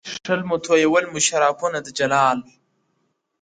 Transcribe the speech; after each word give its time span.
•څښل 0.23 0.41
مو 0.47 0.55
تويول 0.65 1.05
مو 1.11 1.19
شرابونه 1.27 1.77
د 1.83 1.87
جلال، 1.97 2.37